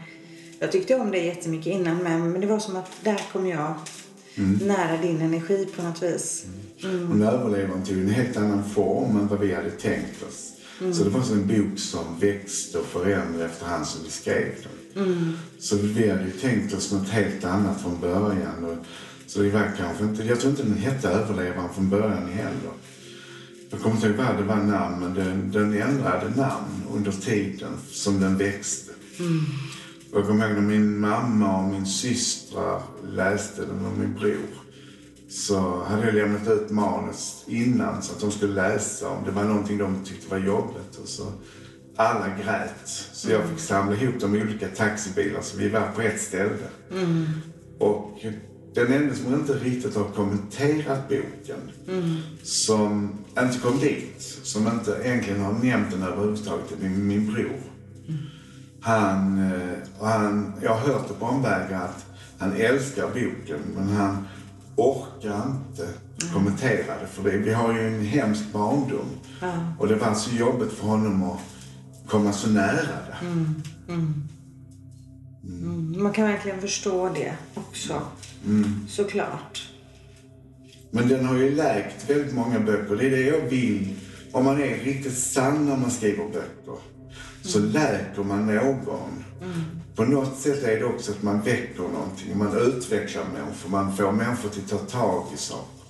[0.60, 3.74] Jag tyckte om dig jättemycket innan men, men det var som att där kom jag
[4.62, 6.46] nära din energi på något vis.
[7.10, 10.52] Och när överlevaren tog en helt annan form än vad vi hade tänkt oss.
[10.94, 15.38] Så det var som en bok som växte och förändrade efterhand som vi skrev den.
[15.60, 18.66] Så vi hade ju tänkt oss något helt annat från början.
[18.66, 18.78] Och,
[19.34, 22.72] så det var kanske inte, jag tror inte den hette Överlevaren från början heller.
[23.70, 27.72] Jag kommer inte ihåg vad det var namn, men den, den ändrade namn under tiden
[27.92, 28.92] som den växte.
[30.12, 34.50] Och jag kommer ihåg när min mamma och min systrar läste den och min bror
[35.30, 39.44] så hade jag lämnat ut manus innan så att de skulle läsa om det var
[39.44, 40.98] någonting de tyckte var jobbigt.
[41.02, 41.24] Och så
[41.96, 42.88] alla grät.
[43.14, 46.68] Så jag fick samla ihop de olika taxibilar så vi var på ett ställe.
[47.80, 48.26] Och
[48.74, 51.72] den enda som inte riktigt har kommenterat boken,
[52.44, 57.62] som inte kom dit, som inte egentligen har nämnt den överhuvudtaget, är min, min bror.
[58.82, 62.06] Han, eh, han, jag har hört det på omvägar att
[62.38, 64.28] han älskar boken men han
[64.76, 65.88] orkar inte
[66.34, 67.38] kommentera det för det.
[67.38, 69.08] Vi har ju en hemsk barndom.
[69.80, 71.40] Och det var så jobbigt för honom att
[72.08, 73.16] komma så nära det.
[75.44, 78.02] Mm, Man kan verkligen förstå det också.
[78.90, 79.70] Såklart.
[80.92, 82.96] Men den har ju läkt väldigt många böcker.
[82.96, 83.96] Det är det jag vill.
[84.32, 86.76] Om man är riktigt sann när man skriver böcker
[87.44, 89.24] så läker man någon.
[89.96, 92.38] På något sätt är det också att man väcker någonting.
[92.38, 93.70] Man utvecklar människor.
[93.70, 95.82] Man får människor till att ta tag i saker.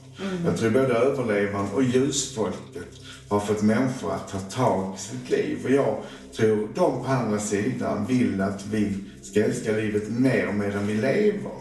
[0.46, 3.01] Jag tror både överlevaren och ljusfolket
[3.32, 5.60] har fått människor att ta tag i sitt liv.
[5.66, 5.98] Och jag
[6.36, 11.52] tror de på andra sidan vill att vi ska älska livet mer medan vi lever.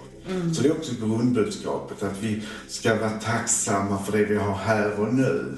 [0.54, 5.00] Så det är också grundbudskapet, att vi ska vara tacksamma för det vi har här
[5.00, 5.56] och nu.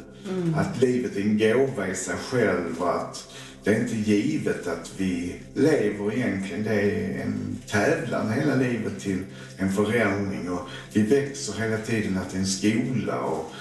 [0.57, 3.29] Att livet är en gåva i sig själv och att
[3.64, 6.64] det är inte givet att vi lever egentligen.
[6.64, 9.18] Det är en tävlan hela livet till
[9.57, 13.20] en förändring och vi växer hela tiden att det är en skola.
[13.20, 13.53] Och,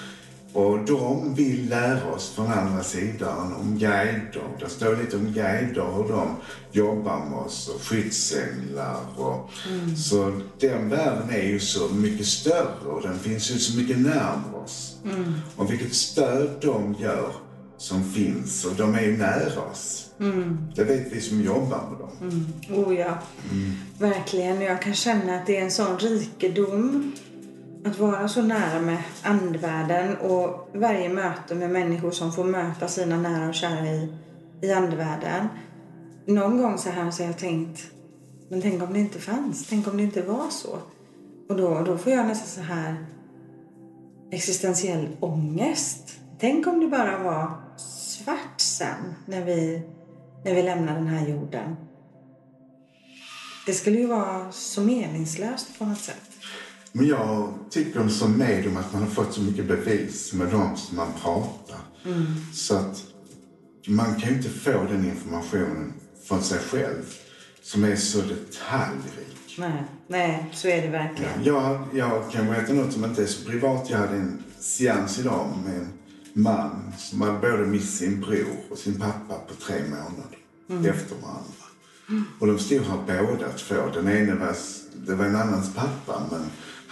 [0.52, 4.42] och de vill lära oss från andra sidan om guider.
[4.60, 6.36] Det står lite om guider, hur de
[6.72, 9.00] jobbar med oss och skyddsänglar.
[9.16, 9.50] Och,
[9.96, 14.62] Så den världen är ju så mycket större och den finns ju så mycket närmare
[14.64, 14.96] oss.
[15.56, 17.32] Och vilket stöd de gör
[17.78, 20.10] som finns och de är ju nära oss.
[20.74, 22.46] Det vet vi som jobbar med dem.
[22.84, 23.18] Oh ja,
[23.98, 24.60] verkligen.
[24.60, 27.12] Jag kan känna att det är en sån rikedom
[27.84, 33.16] att vara så nära med andevärlden och varje möte med människor som får möta sina
[33.16, 34.12] nära och kära i,
[34.62, 35.48] i andevärlden.
[36.26, 37.90] Någon gång så här så har jag tänkt,
[38.48, 39.66] men tänk om det inte fanns?
[39.68, 40.78] Tänk om det inte var så?
[41.48, 43.06] Och då, då får jag nästan så här
[44.30, 46.18] existentiell ångest.
[46.38, 49.82] Tänk om det bara var svart sen när vi,
[50.44, 51.76] när vi lämnar den här jorden.
[53.66, 56.31] Det skulle ju vara så meningslöst på något sätt.
[56.92, 60.96] Men jag tycker som medium att man har fått så mycket bevis med dem som
[60.96, 61.78] man pratar.
[62.52, 63.04] Så att
[63.86, 65.92] man kan ju inte få den informationen
[66.24, 67.14] från sig själv
[67.62, 69.58] som är så detaljrik.
[69.58, 71.44] Nej, nej, så är det verkligen.
[71.44, 73.90] Jag, jag kan berätta något som inte är så privat.
[73.90, 75.92] Jag hade en seans idag med en
[76.32, 81.62] man som hade både mist sin bror och sin pappa på tre månader efter varandra.
[82.38, 83.74] Och de stod här båda två.
[83.94, 84.56] Den ene var,
[85.06, 86.40] det var en annans pappa men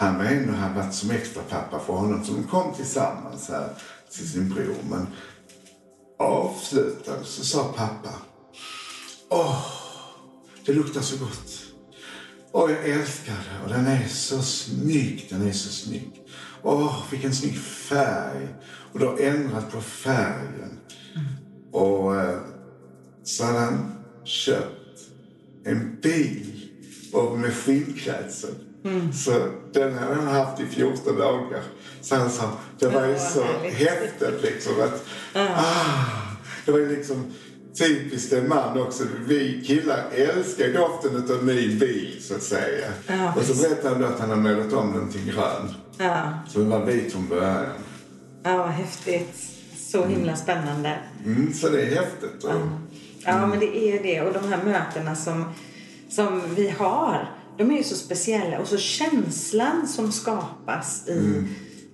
[0.01, 2.25] han var ändå, han varit som extra pappa för honom.
[2.25, 3.69] Så de kom tillsammans här
[4.11, 4.77] till sin bror.
[4.91, 5.07] Men
[6.19, 8.11] avslutade så sa pappa
[9.29, 9.67] Åh,
[10.67, 11.63] det luktar så gott.
[12.53, 13.65] Åh, jag älskar det.
[13.65, 15.27] Och den är så snygg.
[15.31, 16.23] Den är så snygg.
[16.63, 18.49] Åh, vilken snygg färg.
[18.93, 20.81] Och du har ändrat på färgen.
[21.73, 22.41] Och eh,
[23.25, 23.93] så hade han
[24.25, 25.01] köpt
[25.65, 26.69] en bil
[27.37, 28.70] med skinnklädsel.
[29.15, 29.33] Så
[29.73, 31.61] den hade han haft i 14 dagar.
[32.01, 36.05] Så han sa, det var ju Ja, så häftigt liksom att, ah,
[36.67, 37.25] det var ju liksom
[37.79, 39.05] typiskt en man också.
[39.27, 42.89] Vi killar älskar doften av ny bil så att säga.
[43.07, 45.75] Ja, och så berättade han då att han har målat om den till grön.
[45.99, 47.65] Ja, Så den var vit från början.
[48.43, 49.37] ja vad häftigt.
[49.91, 50.99] Så himla spännande.
[51.25, 52.45] Mm, så det är häftigt.
[52.45, 52.51] Och,
[53.25, 54.21] Ja, men det är det.
[54.21, 55.45] Och de här mötena som,
[56.11, 58.59] som vi har, de är ju så speciella.
[58.59, 61.45] Och så känslan som skapas i,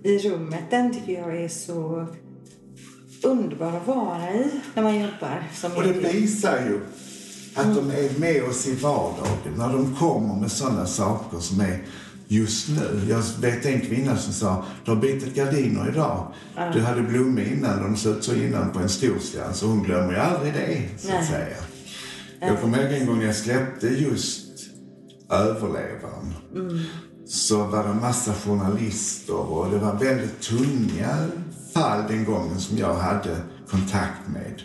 [0.03, 2.07] i rummet, den tycker jag är så
[3.23, 6.81] underbar att vara i när man jobbar som och det visar ju
[7.55, 9.55] att de är med oss i vardagen.
[9.57, 11.79] När de kommer med sådana saker som är
[12.29, 13.07] just nu.
[13.11, 16.33] Jag vet en kvinna som sa, du har bytt gardiner idag.
[16.73, 19.63] Du hade blommor innan, de såg ut så innan på en stor seans.
[19.63, 21.27] Och hon glömmer ju aldrig det, så att Nej.
[21.27, 21.57] säga.
[22.41, 24.46] Jag kommer ihåg en gång jag släppte just
[25.31, 26.35] Överlevaren.
[27.27, 31.27] så var det massa journalister och det var väldigt tunga
[31.75, 33.37] fall den gången som jag hade
[33.71, 34.63] kontakt med.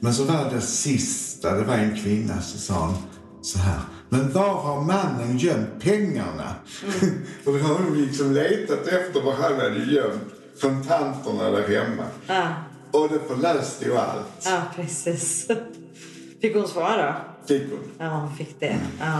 [0.00, 2.94] Men så var det sista, det var en kvinna som sa
[3.42, 3.80] så här.
[4.08, 6.54] Men var har mannen gömt pengarna?
[7.44, 10.22] och då har hon liksom letat efter var han hade gömt
[10.60, 12.04] kontanterna där hemma.
[12.26, 12.48] Ja,
[12.90, 15.48] Och det förlöste ju allt, ja precis.
[16.40, 17.14] Fick hon svar då?
[17.48, 17.80] fick hon.
[17.98, 18.80] Ja, hon fick det.
[19.00, 19.18] Ja.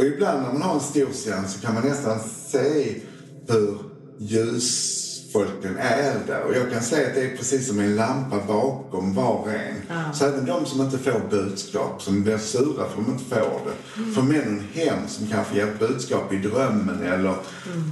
[0.00, 2.94] Och ibland när man har en stor seans så kan man nästan se
[3.48, 3.78] hur
[4.18, 6.42] ljusfolken är där.
[6.42, 10.14] Och jag kan säga att det är precis som en lampa bakom var och en.
[10.14, 13.60] Så även de som inte får budskap, som blir sura för att de inte får
[13.66, 17.34] det, får med någon hem som kanske ger budskap i drömmen eller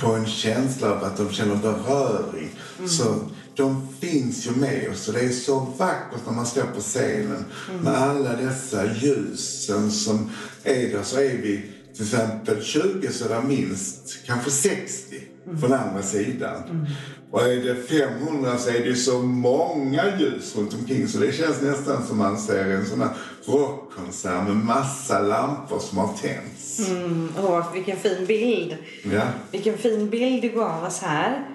[0.01, 2.51] på en känsla av att de känner beröring.
[2.89, 3.15] Så
[3.57, 7.45] de finns ju med oss och det är så vackert när man står på scenen
[7.83, 10.31] med alla dessa ljusen som
[10.65, 11.03] är där.
[11.03, 15.17] Så är vi till exempel 20 så är det minst kanske 60
[15.61, 16.87] från andra sidan.
[17.31, 21.63] Och är det 500 så är det så många ljus runt omkring så det känns
[21.63, 23.11] nästan som man ser en sån här
[23.45, 26.89] rockkonsert med massa lampor som har tänts.
[26.89, 28.77] Mm, åh, vilken fin bild.
[29.13, 29.23] Ja.
[29.51, 31.47] Vilken fin bild du gav oss här.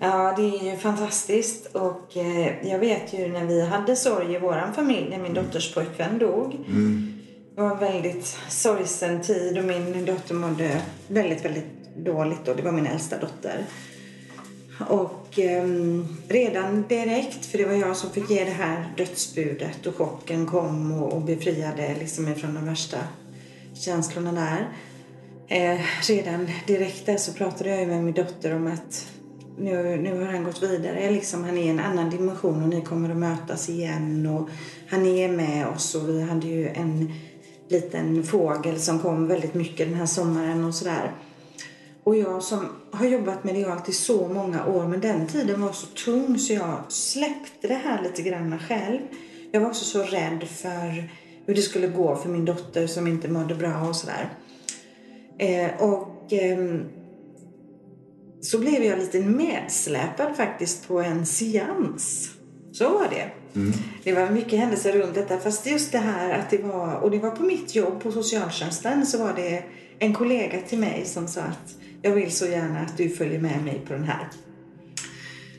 [0.00, 1.66] Ja, det är ju fantastiskt.
[1.66, 5.74] Och eh, jag vet ju när vi hade sorg i vår familj, när min dotters
[5.74, 6.56] pojkvän dog.
[6.68, 7.09] Det
[7.60, 12.72] var en väldigt sorgsen tid och min dotter mådde väldigt, väldigt dåligt och det var
[12.72, 13.64] min äldsta dotter.
[14.88, 15.64] Och eh,
[16.28, 20.92] redan direkt, för det var jag som fick ge det här dödsbudet och chocken kom
[20.92, 22.98] och, och befriade liksom ifrån de värsta
[23.74, 24.68] känslorna där.
[25.48, 29.06] Eh, redan direkt där så pratade jag med min dotter om att
[29.58, 31.10] nu, nu har han gått vidare.
[31.10, 34.26] Liksom, han är i en annan dimension och ni kommer att mötas igen.
[34.26, 34.48] Och
[34.88, 37.12] han är med oss och vi hade ju en
[37.70, 41.12] liten fågel som kom väldigt mycket den här sommaren och sådär.
[42.04, 45.72] Och jag som har jobbat med medialt i så många år, men den tiden var
[45.72, 48.98] så tung så jag släppte det här lite grann själv.
[49.52, 51.10] Jag var också så rädd för
[51.46, 54.30] hur det skulle gå för min dotter som inte mådde bra och sådär.
[55.38, 56.80] Eh, och eh,
[58.40, 62.30] så blev jag lite medsläpad faktiskt på en seans.
[62.72, 63.39] Så var det.
[64.04, 65.38] Det var mycket händelser runt detta.
[65.38, 69.06] Fast just det här att det var, och det var på mitt jobb på socialtjänsten,
[69.06, 69.62] så var det
[69.98, 73.64] en kollega till mig som sa att jag vill så gärna att du följer med
[73.64, 74.28] mig på den här.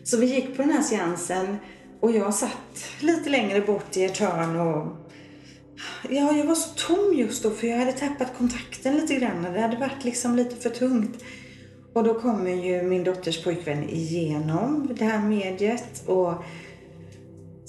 [0.03, 1.57] Så vi gick på den här seansen
[1.99, 4.97] och jag satt lite längre bort i ett hörn och
[6.09, 9.43] Ja, jag var så tom just då för jag hade tappat kontakten lite grann.
[9.53, 11.23] Det hade varit liksom lite för tungt.
[11.93, 16.33] Och då kommer ju min dotters pojkvän igenom det här mediet och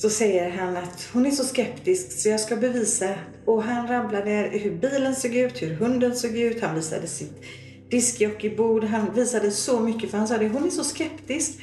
[0.03, 3.15] så säger han att hon är så skeptisk så jag ska bevisa.
[3.47, 7.43] Och han rabblade hur bilen såg ut, hur hunden såg ut, han visade sitt
[7.91, 11.61] diskjockeybord, han visade så mycket för han sa det, hon är så skeptisk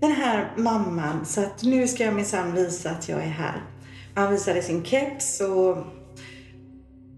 [0.00, 3.62] den här mamman så att nu ska jag minsann visa att jag är här.
[4.14, 5.70] Han visade sin keps och,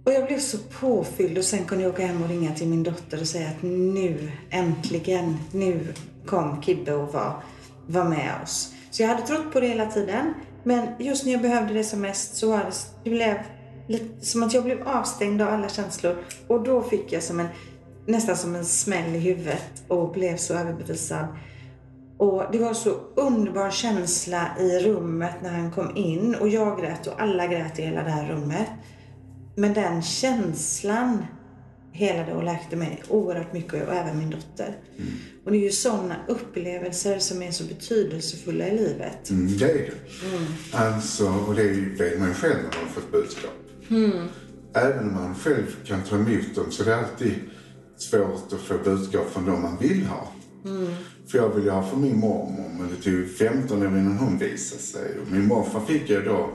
[0.05, 2.83] och jag blev så påfylld och sen kunde jag åka hem och ringa till min
[2.83, 5.95] dotter och säga att nu äntligen, nu
[6.27, 7.43] kom Kibbe och var,
[7.87, 8.73] var med oss.
[8.91, 12.01] Så jag hade trott på det hela tiden men just när jag behövde det som
[12.01, 12.73] mest så var det,
[13.05, 13.37] det blev
[13.87, 16.17] lite, som att jag blev avstängd av alla känslor
[16.49, 17.49] och då fick jag som en,
[18.07, 21.27] nästan som en smäll i huvudet och blev så överbevisad.
[22.19, 27.07] Och det var så underbar känsla i rummet när han kom in och jag grät
[27.07, 28.69] och alla grät i hela det här rummet.
[29.57, 31.27] Men den känslan
[31.93, 34.77] helade och läkte mig oerhört mycket och även min dotter.
[35.45, 39.31] Och det är ju sådana upplevelser som är så betydelsefulla i livet.
[39.31, 39.91] Mm, det är det.
[40.77, 43.51] Alltså, och det ju- vet man själv när man har fått budskap.
[44.75, 47.35] Även om man själv kan ta emot dem så är det alltid
[47.97, 50.33] svårt att få budskap från dem man vill ha.
[51.29, 54.83] För jag ville ha för min mormor, men det tog 15 år innan hon visade
[54.83, 55.19] sig.
[55.27, 56.51] Och min morfar fick jag då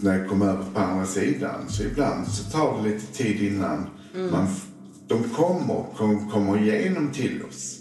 [0.00, 1.68] när jag kom över på andra sidan.
[1.68, 3.86] Så ibland så tar det lite tid innan
[4.30, 4.66] man, f-
[5.08, 7.74] de kommer, kom, kommer igenom till oss.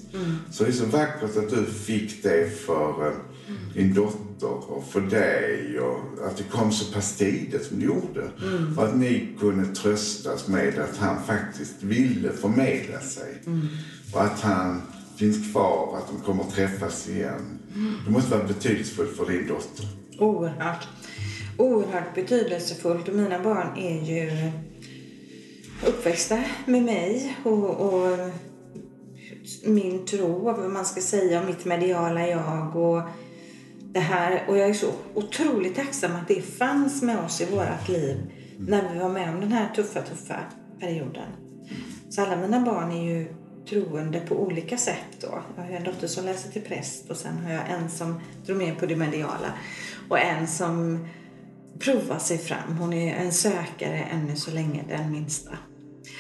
[0.52, 3.14] Så det är så vackert att du fick det för eh,
[3.74, 8.30] din dotter och för dig och att det kom så pass tidigt som det gjorde.
[8.78, 13.34] Och att ni kunde tröstas med att han faktiskt ville förmedla sig.
[14.14, 14.82] Och att han
[15.18, 17.60] finns kvar, att de kommer att träffas igen.
[18.06, 19.86] Det måste vara betydelsefullt för din dotter.
[20.20, 20.88] Oerhört.
[21.58, 23.08] Oerhört betydelsefullt.
[23.08, 24.52] Och mina barn är ju
[25.86, 28.18] uppväxta med mig och, och
[29.66, 33.02] min tro, vad man ska säga, och mitt mediala jag och
[33.80, 34.44] det här.
[34.48, 38.18] Och jag är så otroligt tacksam att det fanns med oss i vårt liv
[38.58, 40.40] när vi var med om den här tuffa, tuffa
[40.80, 41.30] perioden.
[42.10, 43.28] Så alla mina barn är ju
[43.70, 45.22] troende på olika sätt.
[45.22, 45.42] Då.
[45.56, 48.56] Jag har en dotter som läser till präst och sen har jag en som tror
[48.56, 49.54] mer på det mediala
[50.10, 51.08] och en som
[51.80, 52.78] provar sig fram.
[52.78, 55.58] Hon är en sökare ännu så länge, den minsta.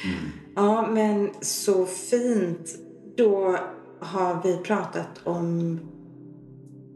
[0.03, 0.32] Mm.
[0.55, 2.76] Ja, men så fint.
[3.18, 3.58] Då
[3.99, 5.80] har vi pratat om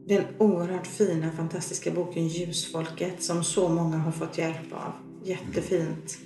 [0.07, 4.93] den oerhört fina, fantastiska boken Ljusfolket som så många har fått hjälp av.
[5.23, 6.17] Jättefint.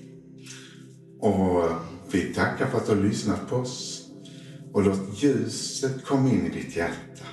[1.19, 1.63] Och
[2.11, 4.01] vi tackar för att du har lyssnat på oss.
[4.73, 7.25] Och låt ljuset komma in i ditt hjärta.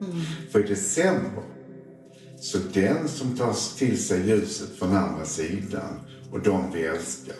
[0.00, 0.20] Mm.
[0.52, 1.42] För i december,
[2.40, 6.00] så den som tar till sig ljuset från andra sidan
[6.32, 7.36] och de vi älskar,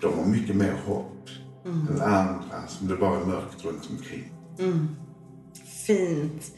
[0.00, 1.28] de har mycket mer hopp
[1.64, 1.88] mm.
[1.88, 4.32] än andra som det bara är mörkt runt omkring.
[4.58, 4.88] Mm.
[5.86, 6.52] Fint.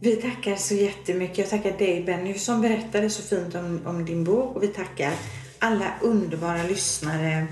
[0.00, 1.38] Vi tackar så jättemycket.
[1.38, 5.12] Jag tackar dig Benny som berättade så fint om, om din bok och vi tackar
[5.58, 7.46] alla underbara lyssnare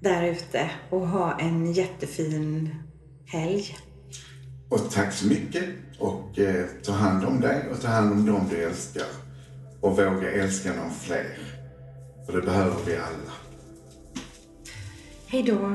[0.00, 2.74] där ute och ha en jättefin
[3.26, 3.76] helg.
[4.70, 5.64] Och tack så mycket
[5.98, 9.06] och eh, ta hand om dig och ta hand om dem du älskar.
[9.80, 11.38] Och våga älska någon fler.
[12.26, 13.32] För det behöver vi alla.
[15.26, 15.74] Hej då.